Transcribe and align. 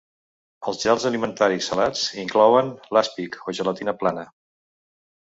Els 0.69 0.79
gels 0.83 1.03
alimentaris 1.09 1.67
salats 1.71 2.05
inclouen 2.23 2.71
l'aspic 2.99 3.39
o 3.47 3.55
gelatina 3.59 3.95
plana. 4.01 4.25